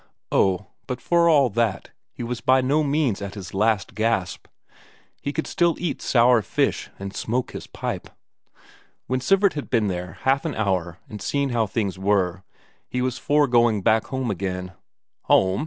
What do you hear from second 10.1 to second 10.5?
half